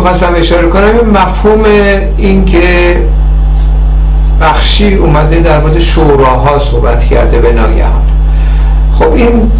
می‌خواستم 0.00 0.34
اشاره 0.36 0.68
کنم 0.68 0.84
این 0.84 1.10
مفهوم 1.10 1.64
این 2.16 2.44
که 2.44 2.96
بخشی 4.40 4.94
اومده 4.94 5.40
در 5.40 5.60
مورد 5.60 5.78
شوراها 5.78 6.58
صحبت 6.58 7.04
کرده 7.04 7.38
به 7.38 7.52
ناگهان 7.52 8.02
خب 8.98 9.12
این 9.12 9.50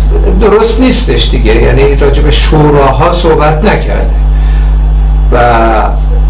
درست 0.40 0.80
نیستش 0.80 1.30
دیگه 1.30 1.62
یعنی 1.62 1.96
راجع 1.96 2.22
به 2.22 2.30
شوراها 2.30 3.12
صحبت 3.12 3.64
نکرده. 3.64 4.14
و 5.32 5.36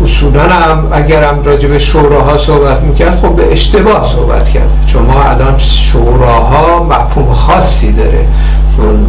اصولا 0.05 0.43
هم 0.43 0.89
اگرم 0.93 1.43
راجع 1.45 1.69
به 1.69 1.79
شوراها 1.79 2.37
صحبت 2.37 2.81
می‌کرد 2.81 3.19
خب 3.19 3.37
به 3.37 3.53
اشتباه 3.53 4.09
صحبت 4.13 4.49
کرده. 4.49 4.87
چون 4.87 5.03
ما 5.03 5.23
الان 5.23 5.59
شوراها 5.59 6.83
مفهوم 6.85 7.33
خاصی 7.33 7.93
داره. 7.93 8.27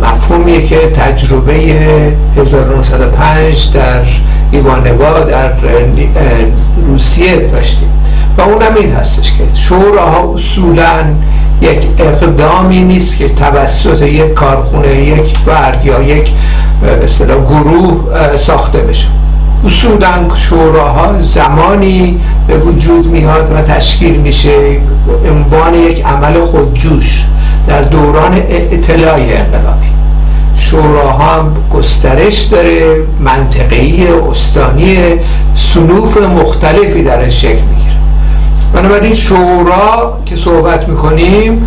مفهومیه 0.02 0.66
که 0.66 0.78
تجربه 0.78 1.54
1905 2.38 3.72
در 3.74 4.02
ایوانوا 4.52 5.20
در 5.20 5.52
روسیه 6.88 7.38
داشتیم 7.38 7.90
و 8.38 8.42
اونم 8.42 8.76
این 8.76 8.92
هستش 8.92 9.34
که 9.34 9.44
شوراها 9.56 10.34
اصولا 10.34 11.06
یک 11.62 11.88
اقدامی 11.98 12.82
نیست 12.84 13.18
که 13.18 13.30
توسط 13.30 14.02
یک 14.02 14.34
کارخونه 14.34 14.96
یک 14.96 15.38
فرد 15.46 15.86
یا 15.86 16.02
یک 16.02 16.32
به 16.82 17.08
گروه 17.26 18.38
ساخته 18.38 18.80
بشه. 18.80 19.08
اصولا 19.66 20.36
شوراها 20.36 21.20
زمانی 21.20 22.20
به 22.48 22.58
وجود 22.58 23.06
میاد 23.06 23.52
و 23.56 23.62
تشکیل 23.62 24.16
میشه 24.16 24.78
عنوان 25.30 25.74
یک 25.74 26.06
عمل 26.06 26.42
خودجوش. 26.42 27.26
در 27.68 27.82
دوران 27.82 28.34
اطلاع 28.50 29.14
انقلابی. 29.14 29.88
شوراها 30.56 31.34
هم 31.34 31.54
گسترش 31.74 32.42
داره 32.42 32.96
منطقه‌ای 33.20 34.08
استانی 34.08 34.98
سنوف 35.56 36.18
مختلفی 36.18 37.04
درش 37.04 37.42
شکل 37.42 37.62
می‌گیره. 37.62 37.96
بنابراین 38.74 39.16
شورا 39.16 40.20
که 40.26 40.36
صحبت 40.36 40.88
می‌کنیم 40.88 41.66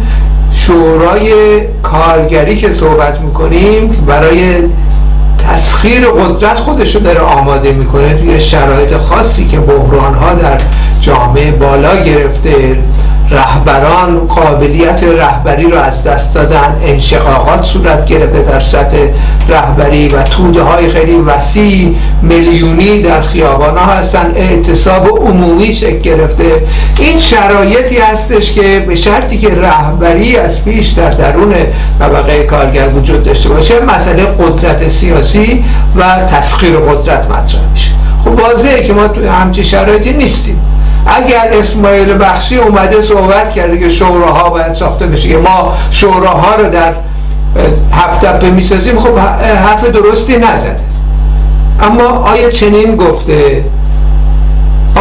شورای 0.53 1.33
کارگری 1.83 2.57
که 2.57 2.73
صحبت 2.73 3.21
می‌کنیم 3.21 3.89
برای 4.07 4.43
تسخیر 5.49 6.07
قدرت 6.07 6.59
خودش 6.59 6.95
رو 6.95 7.01
داره 7.01 7.21
آماده 7.21 7.73
می‌کنه 7.73 8.15
توی 8.15 8.41
شرایط 8.41 8.97
خاصی 8.97 9.47
که 9.47 9.59
بحران 9.59 10.15
ها 10.15 10.35
در 10.35 10.61
جامعه 11.01 11.51
بالا 11.51 11.97
گرفته. 11.97 12.79
رهبران 13.31 14.19
قابلیت 14.19 15.03
رهبری 15.03 15.71
رو 15.71 15.79
از 15.79 16.05
دست 16.05 16.35
دادن 16.35 16.77
انشقاقات 16.83 17.65
صورت 17.65 18.07
گرفته 18.07 18.43
در 18.43 18.61
سطح 18.61 18.99
رهبری 19.49 20.09
و 20.09 20.23
توده 20.23 20.63
های 20.63 20.89
خیلی 20.89 21.15
وسیع 21.15 21.97
میلیونی 22.23 23.03
در 23.03 23.23
خیابان 23.23 23.79
ها 23.79 23.93
هستن. 23.93 24.33
اعتصاب 24.37 25.19
عمومی 25.29 25.75
شکل 25.75 25.99
گرفته. 25.99 26.63
این 26.99 27.19
شرایطی 27.19 27.99
هستش 27.99 28.53
که 28.53 28.85
به 28.89 28.95
شرطی 28.95 29.39
که 29.39 29.49
رهبری 29.49 30.37
از 30.37 30.65
پیش 30.65 30.89
در 30.89 31.11
درون 31.11 31.55
طبقه 31.99 32.43
کارگر 32.43 32.89
وجود 32.89 33.23
داشته 33.23 33.49
باشه 33.49 33.81
مسئله 33.81 34.25
قدرت 34.25 34.89
سیاسی 34.89 35.65
و 35.97 36.25
تسخیر 36.27 36.77
قدرت 36.77 37.31
مطرح 37.31 37.71
میشه. 37.73 37.91
خب 38.25 38.41
واضحه 38.41 38.83
که 38.83 38.93
ما 38.93 39.09
توی 39.09 39.27
همچی 39.27 39.65
شرایطی 39.65 40.13
نیستیم. 40.13 40.64
اگر 41.07 41.49
اسماعیل 41.53 42.19
بخشی 42.19 42.57
اومده 42.57 43.01
صحبت 43.01 43.53
کرده 43.53 43.79
که 43.79 43.89
شوراها 43.89 44.51
باید 44.51 44.73
ساخته 44.73 45.07
بشه 45.07 45.29
که 45.29 45.37
ما 45.37 45.73
شوراها 45.91 46.55
رو 46.55 46.71
در 46.71 46.93
هفت 47.93 48.27
تپه 48.27 48.51
می‌سازیم 48.51 48.99
خب 48.99 49.19
حرف 49.67 49.85
درستی 49.85 50.37
نزده. 50.37 50.77
اما 51.83 52.03
آیا 52.03 52.51
چنین 52.51 52.97
گفته؟ 52.97 53.65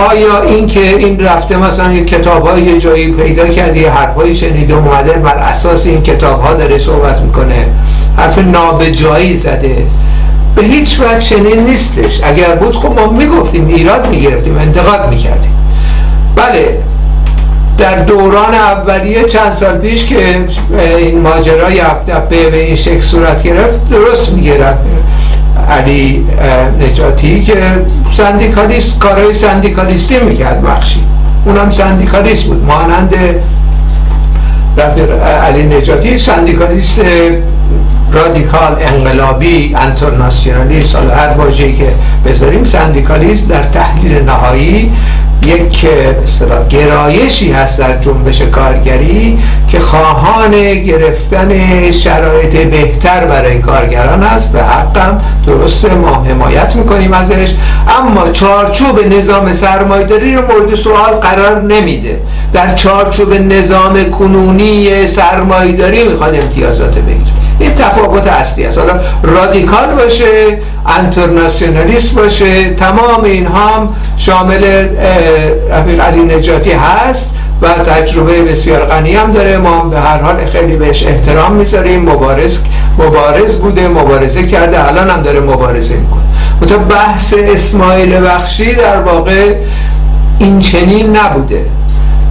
آیا 0.10 0.42
این 0.42 0.68
که 0.68 0.80
این 0.80 1.20
رفته 1.20 1.58
مثلا 1.58 1.94
یه 1.94 2.06
کتاب 2.06 2.48
های 2.48 2.62
یه 2.62 2.78
جایی 2.78 3.12
پیدا 3.12 3.48
کرده 3.48 3.80
یه 3.80 3.92
حرفایی 3.92 4.36
شنیده 4.36 4.74
اومده 4.74 5.12
بر 5.12 5.36
اساس 5.38 5.86
این 5.86 6.02
کتاب 6.02 6.42
ها 6.42 6.54
داره 6.54 6.80
صحبت 6.80 7.22
می‌کنه 7.22 7.68
حرف 8.18 8.38
نابجایی 8.38 9.38
زده؟ 9.38 9.88
به 10.56 10.64
هیچ 10.64 11.00
وقت 11.00 11.20
چنین 11.20 11.60
نیستش. 11.60 12.22
اگر 12.24 12.56
بود 12.56 12.76
خب 12.76 13.00
ما 13.00 13.08
می‌گفتیم 13.08 13.68
ایراد 13.68 14.10
می‌گرفتیم 14.10 14.58
انتقاد 14.58 15.10
می‌کردیم. 15.10 15.52
بله. 16.44 16.80
در 17.78 17.96
دوران 17.96 18.54
اولیه 18.54 19.24
چند 19.24 19.52
سال 19.52 19.78
پیش 19.78 20.06
که 20.06 20.16
این 20.98 21.20
ماجرای 21.20 21.80
هفتپه 21.80 22.50
به 22.50 22.66
این 22.66 22.76
شکل 22.76 23.02
صورت 23.02 23.44
گرفت 23.44 23.90
درست 23.90 24.32
می‌گرفت. 24.32 24.80
علی 25.70 26.28
نجاتی 26.80 27.42
که 27.42 27.56
سندیکالیست 28.12 29.00
کارهای 29.00 29.34
سندیکالیستی 29.34 30.20
می‌کرد 30.20 30.62
بخشی. 30.62 31.04
اونم 31.46 31.70
سندیکالیست 31.70 32.44
بود. 32.44 32.66
مانند 32.66 33.16
علی 35.48 35.64
نجاتی 35.64 36.18
سندیکالیست 36.18 37.02
رادیکال 38.14 38.78
انقلابی 38.82 39.76
انترناسیونالیست 39.76 40.96
هر 40.96 41.30
واژه‌ای 41.38 41.74
که 41.74 41.88
بذاریم 42.26 42.64
سندیکالیست 42.64 43.50
در 43.50 43.64
تحلیل 43.64 44.24
نهایی 44.24 44.94
یک 45.46 45.86
گرایشی 46.70 47.52
هست 47.52 47.80
در 47.80 47.98
جنبش 47.98 48.42
کارگری 48.42 49.40
که 49.68 49.80
خواهان 49.80 50.52
گرفتن 50.74 51.52
شرایط 51.92 52.58
بهتر 52.58 53.26
برای 53.26 53.60
کارگران 53.60 54.24
است. 54.24 54.52
به 54.52 54.64
حقم 54.64 55.22
درست 55.48 55.86
ما 55.86 56.24
حمایت 56.24 56.76
می‌کنیم 56.76 57.14
ازش. 57.14 57.54
اما 58.00 58.30
چارچوب 58.30 59.00
نظام 59.14 59.54
سرمایداری 59.54 60.34
رو 60.34 60.42
مورد 60.42 60.76
سوال 60.76 61.12
قرار 61.22 61.62
نمیده. 61.62 62.22
در 62.54 62.76
چارچوب 62.76 63.34
نظام 63.34 64.04
کنونی 64.04 65.08
سرمایداری 65.08 66.04
می‌خواد 66.04 66.36
امتیازات 66.36 66.98
بگیره. 66.98 67.34
این 67.60 67.76
تفاوت 68.04 68.28
اصلی 68.28 68.66
است. 68.66 68.78
حالا 68.78 68.94
رادیکال 69.24 69.96
باشه 69.96 70.58
انترناسیونالیست 71.00 72.16
باشه 72.16 72.70
تمام 72.70 73.24
اینها 73.24 73.68
هم 73.68 73.90
شامل 74.18 74.64
علی 76.02 76.36
نجاتی 76.36 76.72
هست 76.72 77.34
و 77.62 77.68
تجربه 77.68 78.42
بسیار 78.42 78.86
غنی 78.86 79.16
هم 79.16 79.32
داره. 79.32 79.58
ما 79.58 79.80
به 79.80 80.00
هر 80.00 80.22
حال 80.22 80.36
خیلی 80.46 80.76
بهش 80.76 81.04
احترام 81.04 81.54
می‌ذاریم. 81.54 82.10
مبارز 82.10 82.60
مبارز 83.00 83.56
بوده 83.58 83.88
مبارزه 83.88 84.44
کرده. 84.44 84.88
الان 84.88 85.10
هم 85.10 85.22
داره 85.22 85.40
مبارزه 85.40 85.96
می‌کنه. 85.96 86.24
متا 86.62 86.78
بحث 86.78 87.34
اسماعیل 87.38 88.22
بخشی 88.22 88.76
در 88.76 89.02
واقع 89.02 89.56
این 90.40 90.60
چنین 90.60 91.18
نبوده. 91.18 91.66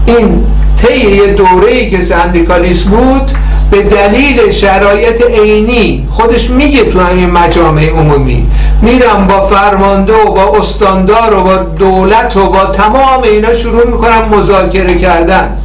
این 0.07 0.45
طی 0.77 1.11
یه 1.11 1.27
دوره 1.27 1.73
ای 1.73 1.91
که 1.91 2.01
سندیکالیست 2.01 2.85
بود 2.85 3.31
به 3.73 3.83
دلیل 3.83 4.51
شرایط 4.51 5.23
عینی 5.27 6.09
خودش 6.11 6.51
میگه 6.51 6.85
تو 6.85 7.01
همین 7.01 7.31
مجامع 7.31 7.89
عمومی. 7.89 8.47
میرم 8.83 9.27
با 9.29 9.47
فرمانده 9.47 10.13
و 10.13 10.31
با 10.31 10.59
استاندار 10.59 11.35
و 11.35 11.43
با 11.43 11.57
دولت 11.57 12.37
و 12.37 12.49
با 12.49 12.65
تمام 12.65 13.23
اینا 13.23 13.55
شروع 13.55 13.87
می‌کنم 13.87 14.29
مذاکره 14.29 14.95
کردن. 14.95 15.57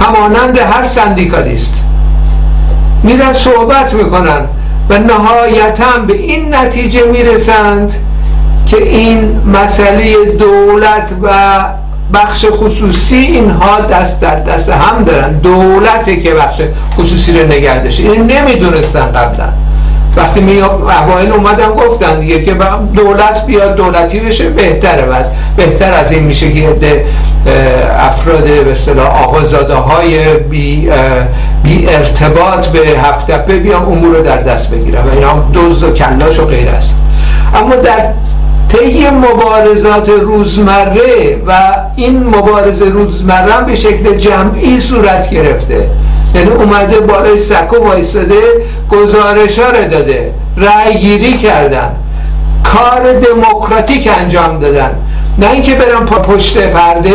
همانند 0.00 0.58
هر 0.58 0.84
سندیکالیست. 0.84 1.84
میرن 3.02 3.32
صحبت 3.32 3.94
می‌کنن 3.94 4.40
و 4.90 4.98
نهایتا 4.98 5.98
به 6.06 6.14
این 6.14 6.54
نتیجه 6.54 7.04
می‌رسند 7.04 7.94
که 8.66 8.82
این 8.82 9.40
مسئله 9.54 10.24
دولت 10.24 11.08
و 11.22 11.30
بخش 12.14 12.46
خصوصی 12.52 13.16
اینها 13.16 13.80
دست 13.80 14.20
در 14.20 14.40
دست 14.40 14.68
هم 14.68 15.04
دارن. 15.04 15.32
دولته 15.32 16.16
که 16.16 16.30
بخش 16.30 16.62
خصوصی 16.96 17.40
رو 17.40 17.46
نگه 17.46 17.78
داشته 17.78 18.02
این 18.02 18.26
نمی‌دونستن 18.26 19.06
قبلا. 19.06 19.48
وقتی 20.16 20.40
می 20.40 20.60
اوایل 20.60 21.32
اومدن 21.32 21.68
گفتن 21.68 22.20
دیگه 22.20 22.44
که 22.44 22.56
دولت 22.96 23.46
بیاد 23.46 23.76
دولتی 23.76 24.20
بشه 24.20 24.48
بهتره. 24.48 25.02
بس 25.02 25.26
بهتر 25.56 25.92
از 25.92 26.12
این 26.12 26.22
میشه 26.22 26.52
که 26.52 27.04
افراد 27.98 28.44
به 28.64 28.72
اصطلاح 28.72 29.22
آقازاده 29.22 29.74
های 29.74 30.34
بی, 30.34 30.90
بی 31.62 31.88
ارتباط 31.88 32.66
به 32.66 32.78
هفتپه 32.78 33.58
بیان 33.58 33.82
امور 33.82 34.16
رو 34.16 34.22
در 34.22 34.36
دست 34.36 34.70
بگیرن. 34.70 35.02
و 35.02 35.10
اینا 35.14 35.44
دزد 35.54 35.82
و 35.82 35.90
کلاش 35.92 36.38
و 36.38 36.44
غیر 36.44 36.68
است. 36.68 36.96
اما 37.54 37.74
در 37.74 38.12
طی 38.72 39.10
مبارزات 39.10 40.08
روزمره 40.08 41.42
و 41.46 41.52
این 41.96 42.22
مبارزه 42.24 42.84
روزمره 42.84 43.64
به 43.66 43.74
شکل 43.74 44.16
جمعی 44.16 44.80
صورت 44.80 45.30
گرفته. 45.30 45.88
یعنی 46.34 46.50
اومده 46.50 47.00
بالای 47.00 47.38
سکو 47.38 47.76
وایستاده 47.76 48.42
گزارش 48.90 49.58
ها 49.58 49.70
رو 49.70 49.88
داده 49.88 50.34
رأی 50.56 50.98
گیری 50.98 51.32
کردن 51.32 51.90
کار 52.64 53.12
دموکراتیک 53.12 54.08
انجام 54.20 54.58
دادن. 54.58 54.90
نه 55.38 55.50
اینکه 55.50 55.74
برم 55.74 56.06
پشت 56.06 56.58
پرده 56.58 57.14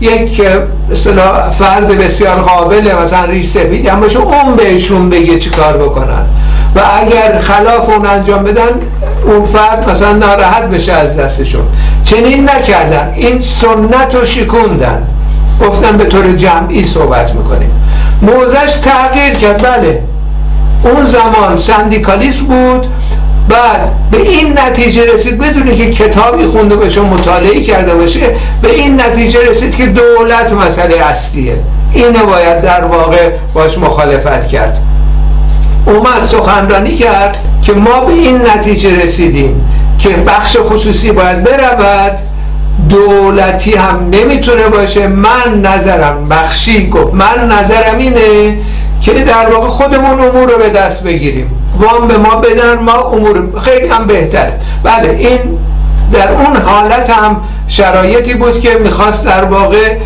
یک 0.00 0.42
اصطلاح 0.90 1.50
فرد 1.50 1.88
بسیار 1.88 2.36
قابل 2.36 2.92
مثلا 3.02 3.24
ریش 3.24 3.46
سفید 3.46 3.86
هم 3.86 4.00
باشه 4.00 4.18
اون 4.18 4.56
بهشون 4.56 5.10
بگه 5.10 5.38
چی 5.38 5.50
کار 5.50 5.76
بکنن. 5.76 6.26
و 6.76 6.80
اگر 7.00 7.40
خلاف 7.42 7.88
اون 7.88 8.06
انجام 8.06 8.42
بدن 8.44 8.80
اون 9.26 9.44
فرد 9.44 9.90
مثلا 9.90 10.12
ناراحت 10.12 10.62
بشه 10.62 10.92
از 10.92 11.16
دستشون. 11.16 11.62
چنین 12.04 12.50
نکردن. 12.50 13.12
این 13.16 13.40
سنت 13.40 14.14
رو 14.14 14.24
شکوندن. 14.24 15.06
گفتن 15.60 15.96
به 15.96 16.04
طور 16.04 16.32
جمعی 16.32 16.84
صحبت 16.84 17.34
می‌کنیم. 17.34 17.70
موزش 18.22 18.72
تغییر 18.82 19.34
کرد. 19.34 19.62
بله. 19.62 20.02
اون 20.84 21.04
زمان 21.04 21.58
سندیکالیست 21.58 22.42
بود. 22.42 22.86
بعد 23.54 23.90
به 24.10 24.20
این 24.20 24.58
نتیجه 24.58 25.12
رسید 25.14 25.38
بدونی 25.38 25.76
که 25.76 25.90
کتابی 25.90 26.46
خونده 26.46 26.76
باشه 26.76 27.00
مطالعه 27.00 27.62
کرده 27.62 27.94
باشه 27.94 28.20
به 28.62 28.74
این 28.74 29.00
نتیجه 29.00 29.50
رسید 29.50 29.76
که 29.76 29.86
دولت 29.86 30.52
مسئله 30.52 30.96
اصلیه. 30.96 31.56
اینه 31.92 32.22
باید 32.22 32.60
در 32.60 32.84
واقع 32.84 33.30
باش 33.54 33.78
مخالفت 33.78 34.48
کرد. 34.48 34.78
اومد 35.86 36.24
سخنرانی 36.24 36.96
کرد 36.96 37.38
که 37.62 37.72
ما 37.72 38.00
به 38.00 38.12
این 38.12 38.40
نتیجه 38.56 39.02
رسیدیم 39.02 39.68
که 39.98 40.08
بخش 40.08 40.56
خصوصی 40.60 41.12
باید 41.12 41.44
برود. 41.44 42.18
دولتی 42.88 43.74
هم 43.74 44.10
نمی‌تونه 44.12 44.68
باشه. 44.68 45.06
من 45.06 45.60
نظرم 45.62 46.28
بخشی 46.28 46.88
گفت 46.88 47.14
من 47.14 47.48
نظرم 47.52 47.98
اینه 47.98 48.58
که 49.04 49.12
در 49.12 49.48
واقع 49.50 49.68
خودمون 49.68 50.20
امور 50.20 50.50
رو 50.50 50.58
به 50.58 50.68
دست 50.68 51.04
بگیریم. 51.04 51.50
وام 51.78 52.08
به 52.08 52.16
ما 52.16 52.34
بدن 52.34 52.78
ما 52.78 52.92
امور 52.92 53.60
خیلی 53.60 53.88
هم 53.88 54.06
بهتره. 54.06 54.52
بله 54.82 55.08
این 55.08 55.38
در 56.12 56.32
اون 56.32 56.56
حالت 56.56 57.10
هم 57.10 57.40
شرایطی 57.68 58.34
بود 58.34 58.60
که 58.60 58.74
می‌خواست 58.74 59.26
در 59.26 59.44
واقع 59.44 59.96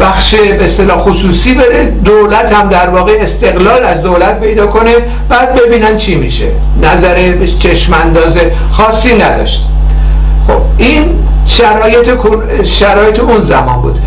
بخش 0.00 0.34
به 0.34 0.64
اصطلاح 0.64 0.98
خصوصی 0.98 1.54
بره. 1.54 1.84
دولت 1.84 2.52
هم 2.52 2.68
در 2.68 2.88
واقع 2.88 3.12
استقلال 3.20 3.84
از 3.84 4.02
دولت 4.02 4.40
پیدا 4.40 4.66
کنه. 4.66 4.94
بعد 5.28 5.54
ببینن 5.54 5.96
چی 5.96 6.14
میشه. 6.14 6.46
نظر 6.82 7.46
چشمانداز 7.58 8.38
خاصی 8.70 9.14
نداشت. 9.14 9.68
خب 10.46 10.60
این 10.78 11.18
شرایط 11.44 12.10
شرایط 12.64 13.20
اون 13.20 13.42
زمان 13.42 13.82
بود. 13.82 13.98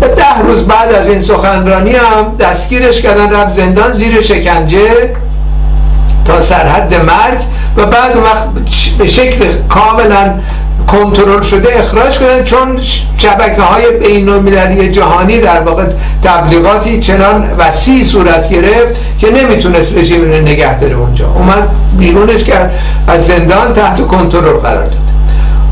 به 0.00 0.08
ده 0.08 0.38
روز 0.46 0.62
بعد 0.62 0.92
از 0.92 1.08
این 1.08 1.20
سخنرانی 1.20 1.90
هم 1.90 2.36
دستگیرش 2.40 3.02
کردن 3.02 3.32
رفت 3.32 3.56
زندان 3.56 3.92
زیر 3.92 4.20
شکنجه 4.20 5.14
تا 6.24 6.40
سرحد 6.40 6.94
مرگ 6.94 7.38
و 7.76 7.86
بعد 7.86 8.16
وقت 8.16 8.44
به 8.98 9.06
شکل 9.06 9.48
کاملا 9.68 10.34
کنترل 10.86 11.42
شده 11.42 11.78
اخراج 11.78 12.18
کردن 12.18 12.44
چون 12.44 12.78
شبکه 13.16 13.62
های 13.62 13.90
بین 13.90 14.92
جهانی 14.92 15.38
در 15.38 15.60
واقع 15.60 15.84
تبلیغاتی 16.22 17.00
چنان 17.00 17.50
وسیع 17.58 18.04
صورت 18.04 18.48
گرفت 18.50 18.94
که 19.18 19.30
نمی‌تونست 19.30 19.96
رژیم 19.96 20.20
رو 20.20 20.40
نگه 20.40 20.78
داره 20.78 20.94
اونجا. 20.94 21.32
اومد 21.32 21.68
بیرونش 21.98 22.44
کرد 22.44 22.72
از 23.08 23.26
زندان 23.26 23.72
تحت 23.72 24.06
کنترل 24.06 24.58
قرار 24.58 24.84
داد. 24.84 25.07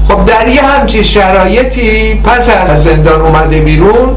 خب 0.08 0.24
در 0.24 0.48
یه 0.48 0.62
همچی 0.62 1.04
شرایطی 1.04 2.14
پس 2.14 2.48
از 2.48 2.84
زندان 2.84 3.20
اومده 3.20 3.60
بیرون 3.60 4.16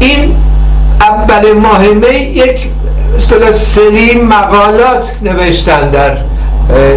این 0.00 0.34
اول 1.00 1.52
ماه 1.52 1.86
می 1.86 2.16
یک 2.16 2.68
سری 3.50 4.20
مقالات 4.20 5.12
نوشتن 5.22 5.90
در 5.90 6.16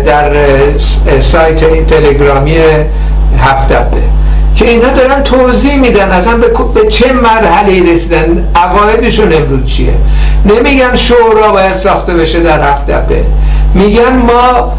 در 0.06 0.31
سایت 1.19 1.88
تلگرامی 1.88 2.57
هفت 3.39 3.70
تپه 3.70 4.01
که 4.56 4.69
اینا 4.69 4.89
دارن 4.89 5.24
توضیح 5.24 5.75
میدن 5.75 6.12
اصلا 6.12 6.38
به 6.74 6.88
چه 6.89 7.13
مرحله 7.13 7.94
رسیدن 7.94 8.48
عقایدشون 8.56 9.33
امروز 9.33 9.69
چیه؟ 9.69 9.94
نمیگن 10.45 10.95
شورا 10.95 11.51
باید 11.51 11.74
ساخته 11.74 12.13
بشه 12.13 12.39
در 12.39 12.62
هفت 12.62 12.94
تپه 12.94 13.25
میگن 13.74 14.16
ما 14.16 14.74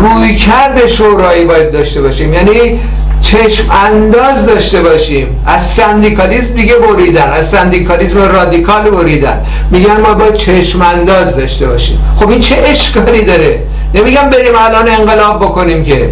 رویکرد 0.00 0.86
شورایی 0.86 1.44
باید 1.44 1.72
داشته 1.72 2.02
باشیم. 2.02 2.34
یعنی 2.34 2.80
چشم 3.20 3.64
انداز 3.70 4.46
داشته 4.46 4.82
باشیم. 4.82 5.42
از 5.46 5.70
سندیکالیزم 5.70 6.54
دیگه 6.54 6.74
بریدن. 6.74 7.32
از 7.32 7.48
سندیکالیزم 7.48 8.22
رادیکال 8.22 8.90
بریدن. 8.90 9.44
میگن 9.70 10.00
ما 10.00 10.14
باید 10.14 10.34
چشم 10.34 10.82
انداز 10.82 11.36
داشته 11.36 11.66
باشیم. 11.66 11.98
خب 12.16 12.30
این 12.30 12.40
چه 12.40 12.56
اشکالی 12.64 13.22
داره؟ 13.22 13.62
نمیگم 13.94 14.30
بریم 14.30 14.52
الان 14.56 14.88
انقلاب 14.88 15.40
بکنیم 15.40 15.84
که. 15.84 16.10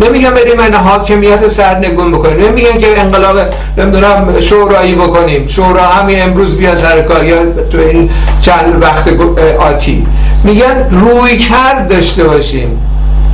نمیگم 0.00 0.30
بریم 0.30 0.60
این 0.60 0.74
حاکمیت 0.74 1.48
سرنگون 1.48 2.12
بکنیم. 2.12 2.46
نمیگم 2.48 2.78
که 2.78 3.00
انقلاب 3.00 3.36
نمی‌دونم 3.78 4.40
شورایی 4.40 4.94
بکنیم. 4.94 5.46
شورا 5.46 5.82
همین 5.82 6.22
امروز 6.22 6.56
بیا 6.56 6.76
سر 6.76 7.02
کار. 7.02 7.24
یا 7.24 7.36
تو 7.72 7.78
این 7.78 8.10
چند 8.40 8.82
وقت 8.82 9.08
آتی. 9.58 10.06
میگن 10.44 10.88
روی 10.90 11.38
کرد 11.38 11.88
داشته 11.88 12.24
باشیم. 12.24 12.78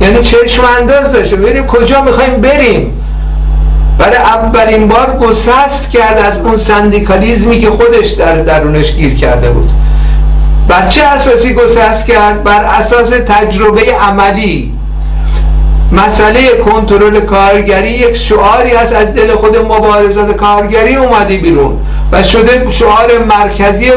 یعنی 0.03 0.19
چشم 0.19 0.63
انداز 0.79 1.11
داشته. 1.11 1.35
بریم 1.35 1.65
کجا 1.65 2.01
می‌خوایم 2.01 2.41
بریم. 2.41 2.99
برای 3.97 4.17
اولین 4.17 4.87
بار 4.87 5.17
گسست 5.21 5.89
کرد 5.89 6.19
از 6.19 6.39
اون 6.39 6.57
سندیکالیزمی 6.57 7.59
که 7.59 7.69
خودش 7.69 8.07
در 8.07 8.41
درونش 8.41 8.93
گیر 8.93 9.15
کرده 9.15 9.49
بود. 9.49 9.71
بر 10.67 10.87
چه 10.87 11.03
اساسی 11.03 11.53
گسست 11.53 12.05
کرد؟ 12.05 12.43
بر 12.43 12.63
اساس 12.63 13.09
تجربه 13.09 13.81
عملی. 13.95 14.73
مسئله 15.93 16.39
کنترل 16.65 17.19
کارگری 17.19 17.89
یک 17.89 18.13
شعاری 18.13 18.71
است 18.71 18.93
از 18.93 19.13
دل 19.13 19.35
خود 19.35 19.57
مبارزات 19.57 20.31
کارگری 20.31 20.95
اومده 20.95 21.37
بیرون. 21.37 21.77
و 22.11 22.23
شده 22.23 22.67
شعار 22.69 23.09
مرکزی 23.29 23.91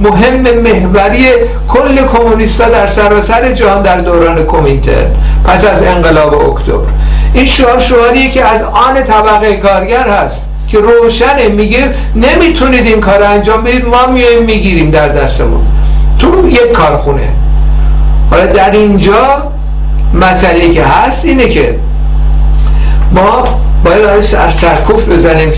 مهم 0.00 0.40
محوری 0.40 1.26
کل 1.68 1.96
کمونیستا 2.06 2.68
در 2.68 2.86
سراسر 2.86 3.52
جهان 3.52 3.82
در 3.82 4.00
دوران 4.00 4.42
کومینتر 4.42 5.06
پس 5.44 5.64
از 5.64 5.82
انقلاب 5.82 6.50
اکتبر. 6.50 6.86
این 7.34 7.46
شعار 7.46 7.78
شعاریه 7.78 8.30
که 8.30 8.44
از 8.44 8.62
آن 8.62 8.94
طبقه 8.94 9.56
کارگر 9.56 10.08
هست 10.08 10.46
که 10.68 10.78
روشنه 10.78 11.48
میگه 11.48 11.90
نمی‌تونید 12.14 12.86
این 12.86 13.00
کار 13.00 13.22
انجام 13.22 13.64
بدید 13.64 13.86
ما 13.86 14.06
میایم 14.06 14.44
می‌گیریم 14.44 14.90
در 14.90 15.08
دستمون. 15.08 15.66
تو 16.18 16.48
یک 16.48 16.72
کارخونه. 16.72 17.28
حالا 18.30 18.46
در 18.46 18.70
اینجا 18.70 19.52
مسئله 20.14 20.70
که 20.70 20.84
هست 20.84 21.24
اینه 21.24 21.48
که 21.48 21.78
ما 23.12 23.60
باید 23.84 24.04
از 24.04 24.24
سرکفت 24.60 25.08
بزنیم 25.08 25.50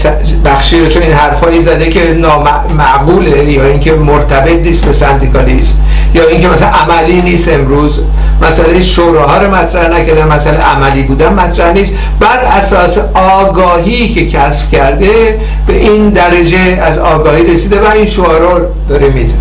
بخشی 0.45 0.81
رو 0.81 0.89
چون 0.89 1.03
این 1.03 1.13
حرفایی 1.13 1.63
زده 1.63 1.89
که 1.89 2.15
نامعقوله 2.15 3.53
یا 3.53 3.65
اینکه 3.65 3.93
مرتبط 3.93 4.67
نیست 4.67 4.85
به 4.85 4.93
سندیکالیسم 4.93 5.75
یا 6.15 6.29
اینکه 6.29 6.49
مثلا 6.49 6.69
عملی 6.69 7.23
نیست 7.23 7.49
امروز. 7.49 8.01
مسئله 8.43 8.81
شوراها 8.81 9.39
رو 9.39 9.55
مطرح 9.55 9.89
نکردن 9.89 10.35
مسئله 10.35 10.59
عملی 10.59 11.03
بودن 11.03 11.33
مطرح 11.33 11.73
نیست. 11.73 11.95
بر 12.21 12.39
اساس 12.39 12.99
آگاهی 13.15 14.09
که 14.09 14.27
کسب 14.27 14.71
کرده 14.71 15.41
به 15.67 15.77
این 15.77 16.11
درجه 16.11 16.59
از 16.83 16.99
آگاهی 16.99 17.47
رسیده 17.47 17.81
و 17.81 17.91
این 17.95 18.07
شعارا 18.07 18.61
داره 18.89 19.09
میده. 19.09 19.35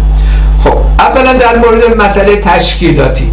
خب 0.63 0.77
اولا 0.99 1.33
در 1.33 1.55
مورد 1.57 1.97
مسئله 1.97 2.35
تشکیلاتی. 2.35 3.31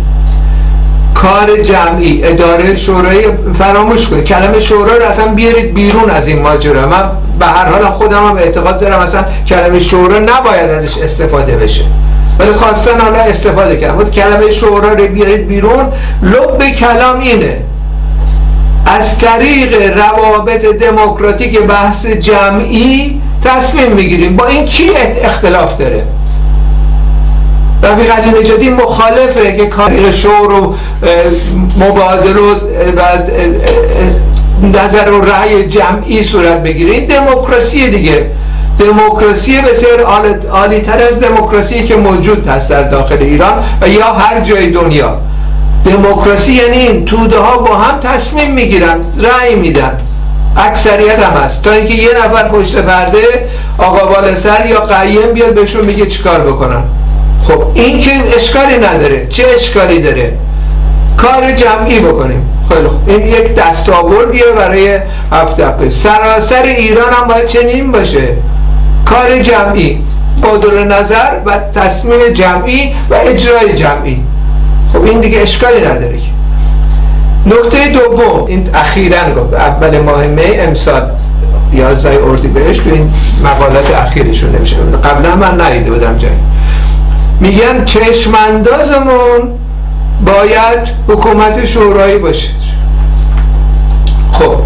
کار 1.22 1.56
جمعی 1.62 2.20
اداره 2.24 2.76
شورای 2.76 3.24
فراموش 3.58 4.08
کنید. 4.08 4.24
کلمه 4.24 4.60
شورا 4.60 4.96
رو 4.96 5.04
اصلا 5.04 5.26
بیارید 5.26 5.74
بیرون 5.74 6.10
از 6.10 6.26
این 6.26 6.42
ماجرا. 6.42 6.86
من 6.86 7.10
به 7.38 7.46
هر 7.46 7.66
حال 7.66 7.84
خودم 7.84 8.26
هم 8.28 8.36
اعتقاد 8.36 8.80
دارم 8.80 9.00
اصلا 9.00 9.24
کلمه 9.48 9.78
شورا 9.78 10.18
نباید 10.18 10.70
ازش 10.70 10.98
استفاده 10.98 11.56
بشه. 11.56 11.84
ولی 12.38 12.52
خواستن 12.52 13.00
حالا 13.00 13.18
استفاده 13.18 13.76
کردم 13.76 13.96
بود 13.96 14.10
کلمه 14.10 14.50
شورا 14.50 14.92
رو 14.92 15.06
بیارید 15.06 15.46
بیرون. 15.46 15.84
لب 16.22 16.70
کلام 16.70 17.20
اینه. 17.20 17.56
از 18.86 19.18
طریق 19.18 19.98
روابط 19.98 20.64
دموکراتیک 20.64 21.60
بحث 21.60 22.06
جمعی 22.06 23.20
تصمیم 23.44 23.92
می‌گیریم. 23.92 24.36
با 24.36 24.46
این 24.46 24.64
کی 24.64 24.90
اختلاف 25.22 25.76
داره؟ 25.76 26.04
رفیق 27.82 28.10
علی 28.10 28.40
نجادی 28.40 28.70
مخالفه 28.70 29.56
که 29.56 29.66
کاری 29.66 30.12
شور 30.12 30.52
و 30.52 30.74
مبادل 31.76 32.36
و 32.36 32.54
نظر 34.62 35.10
و 35.10 35.20
رأی 35.20 35.66
جمعی 35.66 36.22
صورت 36.22 36.62
بگیره. 36.62 36.92
این 36.92 37.06
دموکراسی 37.06 37.90
دیگه. 37.90 38.30
دموکراسی 38.78 39.60
بسیار 39.60 40.00
عالی 40.50 40.80
تر 40.80 41.02
از 41.02 41.20
دموکراسی 41.20 41.84
که 41.84 41.96
موجود 41.96 42.46
هست 42.46 42.70
در 42.70 42.82
داخل 42.82 43.18
ایران 43.20 43.64
و 43.82 43.88
یا 43.88 44.04
هر 44.04 44.40
جای 44.40 44.70
دنیا. 44.70 45.18
دموکراسی 45.84 46.52
یعنی 46.52 46.76
این 46.76 47.04
توده 47.04 47.38
ها 47.38 47.58
با 47.58 47.76
هم 47.76 48.00
تصمیم 48.00 48.50
می‌گیرن 48.50 49.00
رأی 49.16 49.54
میدن. 49.54 50.00
اکثریت 50.56 51.18
هم 51.18 51.40
هست. 51.40 51.62
تا 51.62 51.70
اینکه 51.70 51.94
یه 51.94 52.08
نفر 52.10 52.48
پشت 52.48 52.76
پرده 52.76 53.48
آقا 53.78 54.34
سر 54.34 54.66
یا 54.66 54.80
قیم 54.80 55.32
بیاد 55.34 55.54
بهشون 55.54 55.84
میگه 55.84 56.06
چیکار 56.06 56.40
بکنن. 56.40 56.82
خب 57.42 57.64
این 57.74 57.98
که 57.98 58.10
اشکالی 58.36 58.76
نداره 58.76 59.26
چه 59.26 59.44
اشکالی 59.56 60.02
داره؟ 60.02 60.32
کار 61.16 61.52
جمعی 61.52 62.00
بکنیم. 62.00 62.48
خیلی 62.68 62.88
خوب. 62.88 63.08
این 63.08 63.22
یک 63.22 63.54
دستاوردیه 63.54 64.44
برای 64.56 64.98
هفته 65.32 65.90
سراسر 65.90 66.62
ایران 66.62 67.12
هم 67.12 67.28
باید 67.28 67.46
چنین 67.46 67.92
باشه. 67.92 68.28
کار 69.04 69.42
جمعی 69.42 70.04
با 70.42 70.84
نظر 70.84 71.40
و 71.46 71.58
تصمیم 71.74 72.28
جمعی 72.34 72.92
و 73.10 73.14
اجرای 73.14 73.74
جمعی. 73.74 74.24
خب 74.92 75.02
این 75.02 75.20
دیگه 75.20 75.40
اشکالی 75.40 75.80
نداره 75.80 76.18
که. 76.18 76.28
نکته 77.46 77.88
دوم 77.88 78.44
این 78.46 78.70
اخیرا 78.74 79.34
گفت 79.36 79.54
اول 79.54 79.98
ماه 79.98 80.26
می 80.26 80.42
امسال 80.42 81.10
11 81.74 82.24
اردیبهشت 82.24 82.84
تو 82.84 82.90
این 82.90 83.12
مقالات 83.44 83.94
اخیرشون 83.94 84.56
نمیشه. 84.56 84.76
قبلا 85.04 85.36
من 85.36 85.60
ندیده 85.60 85.90
بودم 85.90 86.16
جایی 86.18 86.34
میگن 87.40 87.84
چشماندازمون 87.84 89.52
باید 90.26 90.88
حکومت 91.08 91.64
شورایی 91.64 92.18
باشه. 92.18 92.48
خب 94.32 94.56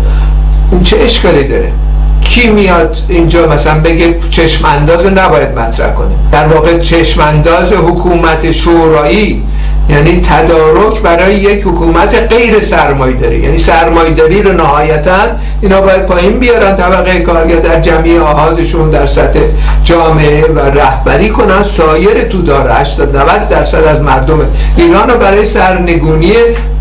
این 0.71 0.83
چه 0.83 0.97
اشکالی 1.01 1.45
داره؟ 1.45 1.73
کی 2.21 2.51
میاد 2.51 2.97
اینجا 3.09 3.47
مثلا 3.47 3.81
بگه 3.81 4.19
چشم 4.31 4.65
انداز 4.65 5.07
نباید 5.07 5.59
مطرح 5.59 5.95
کنیم؟ 5.95 6.19
در 6.33 6.47
واقع 6.47 6.79
چشم 6.79 7.21
انداز 7.21 7.73
حکومت 7.73 8.51
شورایی 8.51 9.43
یعنی 9.89 10.21
تدارک 10.21 11.01
برای 11.01 11.35
یک 11.35 11.63
حکومت 11.63 12.35
غیر 12.35 12.61
سرمایداری 12.61 13.39
یعنی 13.39 13.59
سرمایداری 13.59 14.43
رو 14.43 14.53
نهایتا 14.53 15.13
اینا 15.61 15.81
باید 15.81 16.07
پایین 16.07 16.39
بیارن 16.39 16.77
طبقه 16.77 17.21
کارگر 17.21 17.57
در 17.57 17.81
جمعی 17.81 18.19
آهادشون 18.19 18.91
در 18.91 19.07
سطح 19.07 19.41
جامعه 19.85 20.47
و 20.47 20.59
رهبری 20.59 21.29
کنن. 21.29 21.63
سایر 21.63 22.25
تو 22.25 22.43
داره 22.43 22.75
80 22.75 23.17
90 23.17 23.49
درصد 23.49 23.85
از 23.85 24.01
مردم 24.01 24.39
ایران 24.77 25.09
رو 25.09 25.19
برای 25.19 25.45
سرنگونی 25.45 26.33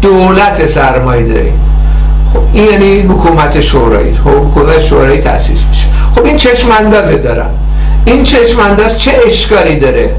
دولت 0.01 0.65
سرمایداری 0.65 1.51
خب 2.33 2.39
این 2.53 2.65
یعنی 2.65 3.01
حکومت 3.01 3.61
شورایی. 3.61 4.13
خب 4.13 4.29
حکومت 4.29 4.81
شورایی 4.81 5.19
تأسیس 5.19 5.65
میشه. 5.69 5.85
خب 6.15 6.25
این 6.25 6.37
چشم 6.37 6.71
اندازه 6.71 7.17
دارن. 7.17 7.49
این 8.05 8.23
چشم 8.23 8.59
انداز 8.59 8.99
چه 8.99 9.11
اشکالی 9.25 9.75
داره؟ 9.75 10.15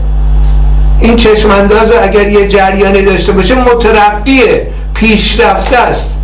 این 1.02 1.16
چشم 1.16 1.50
انداز 1.50 1.92
اگر 1.92 2.28
یه 2.28 2.49
جریانی 2.49 3.02
داشته 3.02 3.32
باشه 3.32 3.54
مترقیه 3.54 4.66
پیشرفته 4.94 5.76
است. 5.76 6.18